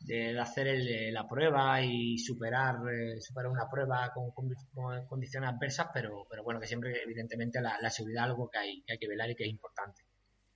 [0.00, 0.66] de, hacer
[1.12, 4.30] la prueba y superar, eh, superar una prueba con,
[5.06, 8.92] condiciones adversas, pero, pero bueno, que siempre evidentemente la, seguridad es algo que hay, que
[8.92, 10.02] hay que velar y que es importante.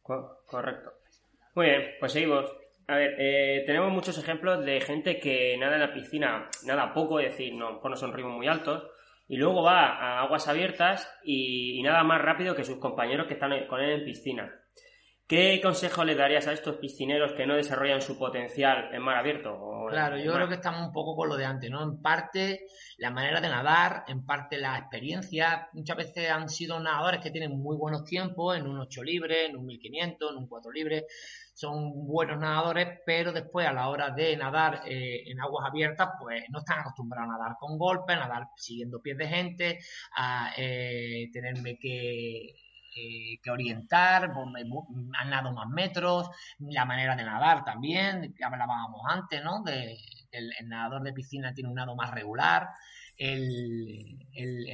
[0.02, 0.92] Correcto.
[1.56, 2.54] Muy bien, pues seguimos.
[2.86, 7.18] A ver, eh, tenemos muchos ejemplos de gente que nada en la piscina, nada poco,
[7.18, 8.86] es decir, no, no son ritmos muy altos,
[9.26, 13.66] y luego va a aguas abiertas y, nada más rápido que sus compañeros que están
[13.68, 14.54] con él en piscina.
[15.26, 19.58] ¿Qué consejo le darías a estos piscineros que no desarrollan su potencial en mar abierto?
[19.88, 21.82] Claro, yo creo que estamos un poco con lo de antes, ¿no?
[21.82, 22.66] En parte
[22.98, 25.68] la manera de nadar, en parte la experiencia.
[25.72, 29.56] Muchas veces han sido nadadores que tienen muy buenos tiempos en un 8 libre, en
[29.56, 31.06] un 1500, en un 4 libre.
[31.54, 36.44] Son buenos nadadores, pero después a la hora de nadar eh, en aguas abiertas, pues
[36.50, 39.78] no están acostumbrados a nadar con golpes, a nadar siguiendo pies de gente,
[40.16, 42.65] a eh, tenerme que
[43.42, 49.62] que orientar, han nadado más metros, la manera de nadar también, que hablábamos antes, ¿no?
[49.62, 49.98] De,
[50.30, 52.68] el, nadador de piscina tiene un nado más regular,
[53.18, 54.18] el,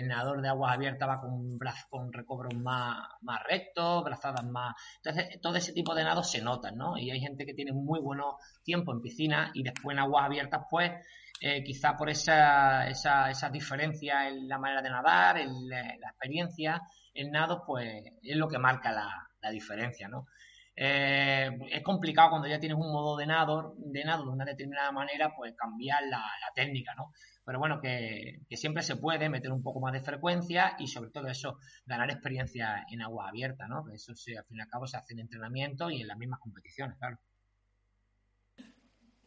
[0.07, 1.59] nadador de aguas abiertas va con,
[1.89, 4.75] con recobros más, más rectos, brazadas más...
[4.97, 6.97] Entonces, todo ese tipo de nados se notan, ¿no?
[6.99, 10.67] Y hay gente que tiene muy buenos tiempos en piscina y después en aguas abiertas,
[10.71, 10.93] pues,
[11.41, 16.81] eh, quizá por esa, esa, esa diferencia en la manera de nadar, en la experiencia,
[17.15, 20.27] el nado, pues es lo que marca la, diferencia, ¿no?
[20.75, 24.93] Eh, es complicado cuando ya tienes un modo de nado, de nado de una determinada
[24.93, 27.13] manera, pues cambiar la, técnica, ¿no?
[27.45, 31.27] Pero bueno, que, siempre se puede meter un poco más de frecuencia y sobre todo
[31.27, 33.85] eso, ganar experiencia en agua abierta, ¿no?
[33.93, 36.41] eso sí, al fin y al cabo se hace en entrenamiento y en las mismas
[36.41, 37.19] competiciones, claro.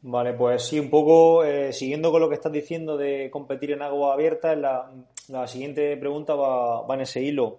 [0.07, 3.81] Vale, pues sí, un poco eh, siguiendo con lo que estás diciendo de competir en
[3.81, 7.57] agua abierta, la, siguiente pregunta va, va, en ese hilo.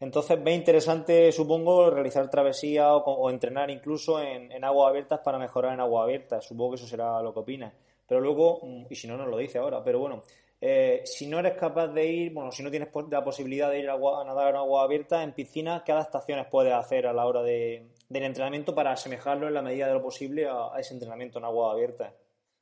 [0.00, 5.74] Entonces, ve interesante, supongo, realizar travesía o, entrenar incluso en, en, aguas abiertas para mejorar
[5.74, 6.40] en agua abierta.
[6.40, 7.72] Supongo que eso será lo que opinas.
[8.08, 10.22] Pero luego, mm, y si no, nos lo dice ahora, pero bueno,
[10.60, 13.88] eh, si no eres capaz de ir, bueno, si no tienes la posibilidad de ir
[13.88, 17.42] a, a nadar en agua abierta, en piscina, ¿qué adaptaciones puedes hacer a la hora
[17.42, 21.44] de, del entrenamiento para asemejarlo en la medida de lo posible a, ese entrenamiento en
[21.44, 22.14] agua abierta.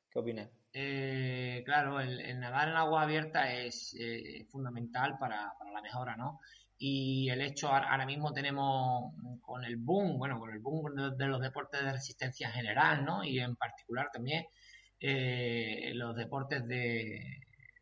[0.09, 0.49] ¿Qué opinas?
[0.73, 6.39] Eh, claro, el, nadar en agua abierta es eh, fundamental para, la mejora, ¿no?
[6.79, 11.41] Y el hecho, ahora mismo tenemos con el boom, bueno, con el boom de los
[11.41, 13.23] deportes de resistencia general, ¿no?
[13.23, 14.45] Y en particular también
[14.99, 17.19] eh, los deportes de,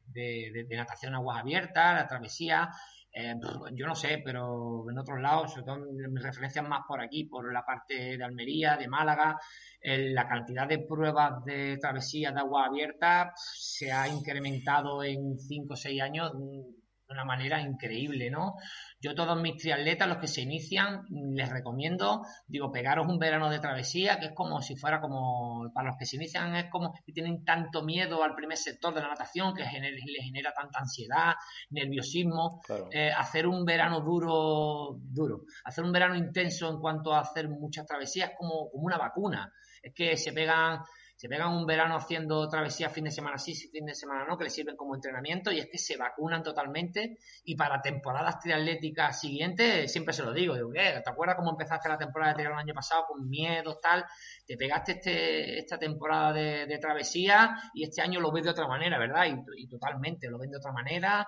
[0.08, 2.70] de, de, natación aguas abiertas, la travesía,
[3.16, 3.34] eh,
[3.74, 5.78] yo no sé, pero en otros lados, sobre todo
[6.10, 9.40] mis referencias más por aquí, por la parte de Almería, de Málaga,
[9.82, 15.78] la cantidad de pruebas de travesía de agua abierta se ha incrementado en 5 o
[15.78, 16.85] 6 años de
[17.16, 18.56] una manera increíble, ¿no?
[19.02, 23.60] Yo todos mis triatletas, los que se inician, les recomiendo, digo, pegaros un verano de
[23.60, 27.12] travesía, que es como si fuera como, para los que se inician es como que
[27.12, 31.34] tienen tanto miedo al primer sector de la natación, que les genera tanta ansiedad,
[31.70, 37.50] nerviosismo, eh, hacer un verano duro, duro, hacer un verano intenso en cuanto a hacer
[37.50, 39.52] muchas travesías como, como una vacuna,
[39.82, 40.80] es que se pegan
[41.16, 44.46] se pegan un verano haciendo travesías fin de semana sí, fin de semana no, que
[44.46, 49.92] les sirven como entrenamiento y es que se vacunan totalmente y para temporadas triatléticas siguientes,
[49.92, 51.02] siempre se lo digo, digo, ¿qué?
[51.04, 54.06] ¿Te acuerdas cómo empezaste la temporada de triatlón el año pasado con miedo, tal?
[54.46, 59.00] Te pegaste este, esta temporada de, travesía y este año lo ves de otra manera,
[59.00, 59.26] ¿verdad?
[59.58, 61.26] Y, totalmente, lo ven de otra manera,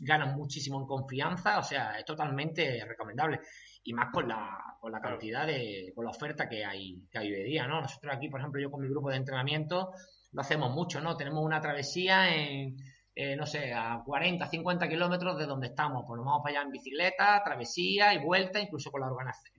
[0.00, 3.40] ganan muchísimo en confianza, o sea, es totalmente recomendable
[3.84, 7.32] y más con la, con la cantidad de, con la oferta que hay, que hay
[7.32, 7.82] hoy día, ¿no?
[7.82, 9.92] Nosotros aquí, por ejemplo, yo con mi grupo de entrenamiento
[10.32, 11.16] lo hacemos mucho, ¿no?
[11.16, 12.76] Tenemos una travesía en,
[13.14, 16.04] eh, no sé, a 40, 50 kilómetros de donde estamos.
[16.06, 19.08] Pues nos vamos para allá en bicicleta, travesía y vuelta, incluso con la,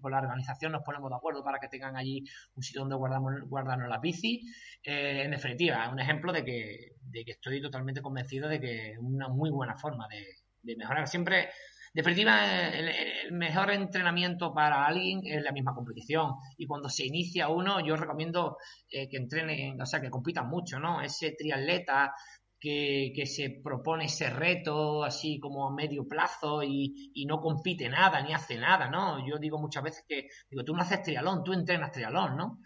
[0.02, 3.34] con la organización nos ponemos de acuerdo para que tengan allí un sitio donde guardamos,
[3.48, 4.42] guardarnos la bici.
[4.84, 8.92] Eh, en definitiva, es un ejemplo de que, de que estoy totalmente convencido de que
[8.92, 10.26] es una muy buena forma de,
[10.64, 11.08] de mejorar.
[11.08, 11.50] Siempre
[11.96, 16.34] definitiva, el, mejor entrenamiento para alguien es la misma competición.
[16.58, 18.58] Y cuando se inicia uno, yo recomiendo
[18.90, 21.02] eh, que entrenen, o sea, que compitan mucho, ¿no?
[21.02, 22.14] Ese triatleta
[22.60, 28.22] que, se propone ese reto así como a medio plazo y, y, no compite nada
[28.22, 29.26] ni hace nada, ¿no?
[29.26, 32.60] Yo digo muchas veces que, digo, tú no haces trialón, tú entrenas trialón, ¿no?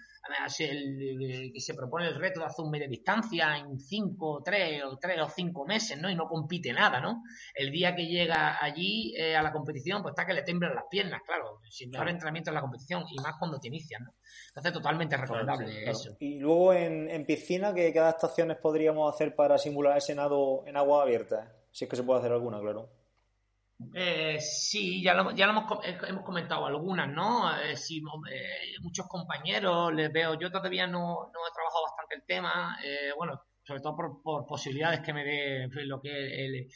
[0.60, 4.98] El, que se propone el reto de hacer un media distancia en 5, 3 o
[4.98, 6.10] 3 o 5 meses, ¿no?
[6.10, 7.24] Y no compite nada, ¿no?
[7.54, 10.86] El día que llega allí eh, a la competición, pues está que le temblan las
[10.90, 14.16] piernas, claro, sin mejor entrenamiento en la competición y más cuando te inician, ¿no?
[14.50, 16.16] Entonces, totalmente recomendable eso.
[16.20, 20.78] Y luego en, en piscina, ¿qué, ¿qué adaptaciones podríamos hacer para simular ese nado en
[20.78, 21.54] agua abierta?
[21.72, 22.99] Si es que se puede hacer alguna, claro.
[23.94, 27.58] Eh, sí, ya lo, ya hemos, eh, hemos comentado algunas, ¿no?
[27.62, 32.24] Eh, sí, eh, muchos compañeros les veo, yo todavía no, no he trabajado bastante el
[32.26, 36.68] tema, eh, bueno, sobre todo por, por posibilidades que me dé lo que el,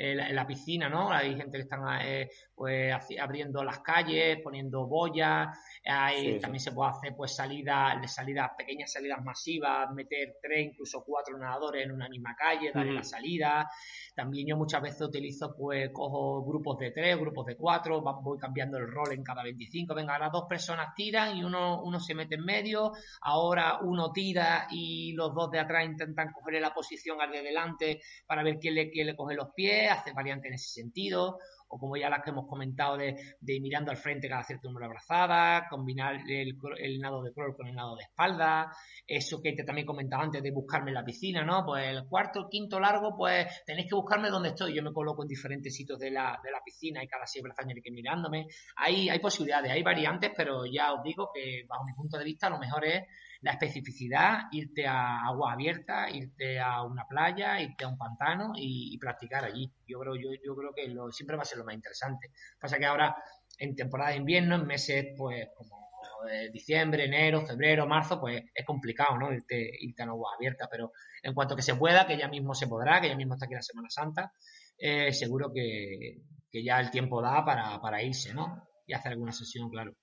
[0.00, 1.12] el, en la piscina, ¿no?
[1.12, 5.48] Hay gente que están eh, pues abriendo las calles, poniendo boyas,
[5.84, 6.40] hay, Sí, sí.
[6.40, 11.84] también se puede hacer pues salidas, salidas, pequeñas salidas masivas, meter tres, incluso cuatro nadadores
[11.84, 13.68] en una misma calle, darle la salida.
[14.14, 18.78] También yo muchas veces utilizo, pues, cojo grupos de tres, grupos de cuatro, voy cambiando
[18.78, 19.94] el rol en cada 25.
[19.94, 22.92] Venga, ahora dos personas tiran y uno, uno se mete en medio.
[23.22, 28.00] Ahora uno tira y los dos de atrás intentan cogerle la posición al de delante
[28.26, 31.38] para ver quién le, quién le coge los pies, hace variantes en ese sentido.
[31.72, 33.16] O como ya las que hemos comentado de,
[33.60, 37.68] mirando al frente cada cierto número de abrazadas, combinar el, el nado de crawl con
[37.68, 38.72] el nado de espalda,
[39.06, 41.64] eso que te también comentaba antes de buscarme en la piscina, ¿no?
[41.64, 44.74] Pues el cuarto, el quinto largo, pues tenéis que buscarme donde estoy.
[44.74, 47.64] Yo me coloco en diferentes sitios de la, de la piscina y cada seis brazos
[47.64, 48.48] hay que ir mirándome.
[48.74, 52.50] Hay, hay posibilidades, hay variantes, pero ya os digo que bajo mi punto de vista
[52.50, 53.04] lo mejor es
[53.42, 58.94] la especificidad, irte a agua abierta, irte a una playa, irte a un pantano y,
[58.94, 59.72] y practicar allí.
[59.86, 62.30] Yo creo, yo, yo creo que lo, siempre va a ser lo más interesante.
[62.60, 63.16] Pasa que ahora,
[63.58, 65.90] en temporada de invierno, en meses pues como
[66.30, 69.32] eh, diciembre, enero, febrero, marzo, pues es complicado, ¿no?
[69.32, 72.66] Irte, irte a agua abierta, pero en cuanto que se pueda, que ya mismo se
[72.66, 74.32] podrá, que ya mismo está aquí la Semana Santa,
[74.76, 76.18] eh, seguro que,
[76.50, 78.68] que ya el tiempo da para, para irse, ¿no?
[78.86, 79.94] Y hacer alguna sesión, claro.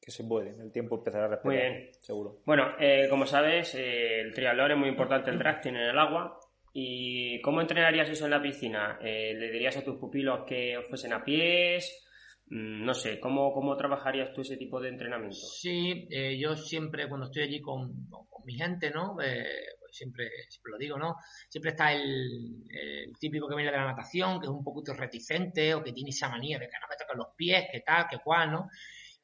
[0.00, 1.46] Que se puede, el tiempo empezará a respetar.
[1.52, 1.90] Muy bien.
[2.00, 2.40] Seguro.
[2.44, 6.38] Bueno, eh, como sabes, eh, el triatlón es muy importante el drafting en el agua.
[6.72, 8.98] ¿Y cómo entrenarías eso en la piscina?
[9.02, 12.04] Eh, ¿Le dirías a tus pupilos que fuesen a pies?
[12.48, 15.34] Mm, No sé, ¿cómo, cómo trabajarías tú ese tipo de entrenamiento?
[15.36, 19.16] Sí, eh, yo siempre cuando estoy allí con, con- con mi gente, ¿no?
[19.20, 19.44] Eh,
[19.80, 21.16] pues siempre, siempre lo digo, ¿no?
[21.48, 25.74] Siempre está el, el típico que viene de la natación, que es un poquito reticente
[25.74, 28.18] o que tiene esa manía de que no me toquen los pies, que tal, que
[28.18, 28.68] cual, ¿no?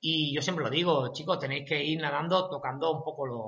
[0.05, 3.39] Y yo siempre lo digo, chicos, tenéis que ir nadando tocando un poco los,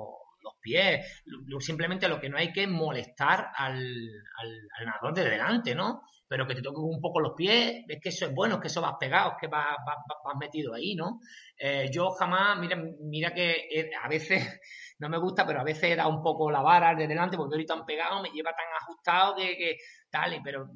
[0.41, 1.21] los pies.
[1.25, 6.01] Lo- Simplemente lo que no hay que molestar al, al, al nadador de delante, ¿no?
[6.27, 8.67] Pero que te toquen un poco los pies, es que eso es bueno, es que
[8.67, 11.19] eso vas pegado, es que vas, vas, vas- metido ahí, ¿no?
[11.57, 14.59] Eh, yo jamás, mira, mira que eh, a veces
[14.99, 17.73] no me gusta, pero a veces dado un poco la vara de delante porque ahorita
[17.73, 19.77] han pegado, me lleva tan ajustado que, que
[20.09, 20.67] tal, pero,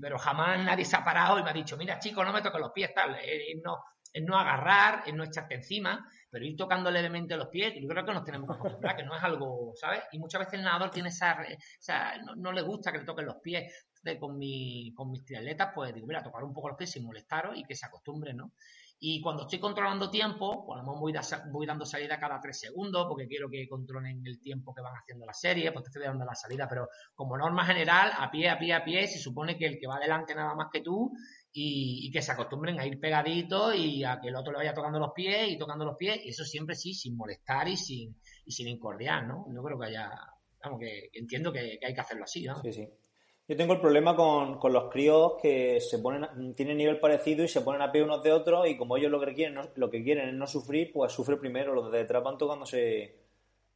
[0.00, 2.60] pero jamás nadie se ha parado y me ha dicho, mira chico, no me toques
[2.60, 3.76] los pies, tal, eh, no,
[4.14, 8.04] es no agarrar, es no echarte encima, pero ir tocando levemente los pies, yo creo
[8.04, 10.04] que nos tenemos que acostumbrar, que no es algo, ¿sabes?
[10.12, 11.36] Y muchas veces el nadador tiene esa,
[12.36, 13.72] no, le gusta que le toquen los pies.
[13.96, 17.04] Entonces, con, mi, con mis triatletas, pues digo, mira, tocar un poco los pies sin
[17.04, 18.52] molestaros y que se acostumbren, ¿no?
[19.00, 21.12] Y cuando estoy controlando tiempo, pues a voy,
[21.50, 25.26] voy dando salida cada tres segundos porque quiero que controlen el tiempo que van haciendo
[25.26, 28.58] la serie, pues te estoy dando la salida, pero como norma general, a pie, a
[28.58, 31.12] pie, a pie, se supone que el que va adelante nada más que tú
[31.56, 34.74] y, y que se acostumbren a ir pegaditos y a que el otro le vaya
[34.74, 38.14] tocando los pies y tocando los pies, y eso siempre sí, sin molestar y sin,
[38.44, 39.46] y sin incordiar, ¿no?
[39.54, 40.10] Yo creo que haya,
[40.62, 42.60] vamos, que, que entiendo que, que hay que hacerlo así, ¿no?
[42.60, 42.88] Sí, sí.
[43.46, 47.44] Yo tengo el problema con, con los críos que se ponen, a- tienen nivel parecido
[47.44, 49.68] y se ponen a pie unos de otros y como ellos lo que quieren, no-
[49.76, 51.74] lo que quieren es no sufrir, pues sufre primero.
[51.74, 53.14] Los de detrás van tocándose,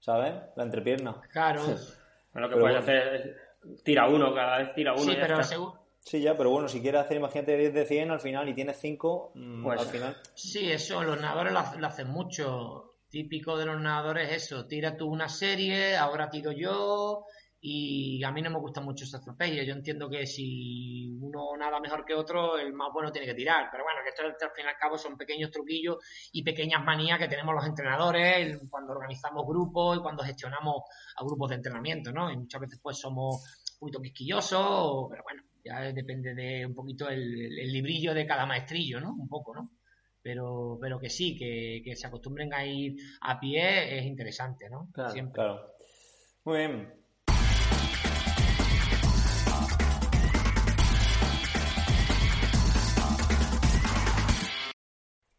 [0.01, 0.33] ¿sabes?
[0.57, 1.21] La entrepierna.
[1.31, 1.63] Claro.
[1.67, 2.79] Lo que Pero puedes bueno.
[2.79, 3.37] hacer
[3.69, 5.03] es tira uno, cada vez tira uno.
[5.03, 5.45] sí, y ya pero está.
[5.45, 5.88] seguro.
[6.09, 8.79] Sí, ya, pero bueno, si quieres hacer, imagínate 10 de 100 al final y tienes
[8.81, 10.17] 5, Pues- al final.
[10.35, 12.95] Sí, eso, los nadadores lo, hace- lo hacen mucho.
[13.11, 17.25] Típico de los nadadores es eso, tira tú una serie, ahora tiro yo,
[17.61, 19.65] y a mí no me gusta mucho esa estrategia.
[19.65, 23.69] Yo entiendo que si uno nada mejor que otro, el más bueno tiene que tirar.
[23.71, 25.97] Pero bueno, que esto al fin y al cabo son pequeños truquillos
[26.33, 30.83] y pequeñas manías que tenemos los entrenadores cuando organizamos grupos y cuando gestionamos
[31.17, 32.31] a grupos de entrenamiento, ¿no?
[32.31, 33.43] Y muchas veces pues somos
[33.81, 35.38] un poquito quisquillosos, pero bueno,
[35.69, 39.15] ya depende de un poquito el, el librillo de cada maestrillo, ¿no?
[39.15, 39.71] Un poco, ¿no?
[40.23, 44.91] pero, pero que sí, que, que se acostumbren a ir a pie es interesante, ¿no?
[44.93, 45.33] Claro, Siempre.
[45.33, 45.73] claro.
[46.45, 46.95] Muy bien.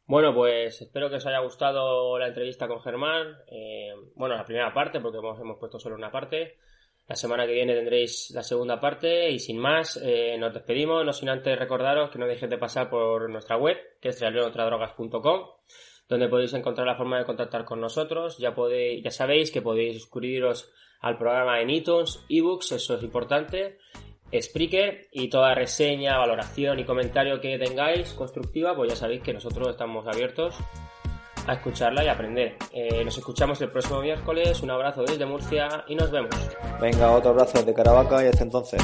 [0.07, 3.27] Bueno, pues espero que os haya gustado la entrevista con Germán.
[3.45, 6.57] Eh, bueno, la primera parte, porque hemos, hemos puesto solo una parte.
[7.09, 11.11] La semana que viene tendréis la segunda parte y sin más, eh, nos despedimos, no
[11.11, 15.47] sin antes recordaros que no dejéis de pasar por nuestra web, que es triathlonotradrogas.com,
[16.07, 18.37] donde podéis encontrar la forma de contactar con nosotros.
[18.37, 23.79] Ya podéis, ya sabéis que podéis suscribiros al programa en iTunes, ebooks, eso es importante.
[24.31, 29.69] Spreaker y toda reseña, valoración y comentario que tengáis constructiva, pues ya sabéis que nosotros
[29.69, 30.55] estamos abiertos
[31.49, 32.57] a escucharla y aprender.
[32.71, 36.35] Eh, nos escuchamos el próximo miércoles, un abrazo desde Murcia y nos vemos.
[36.79, 38.81] Venga, otro abrazo desde Caravaca y hasta entonces.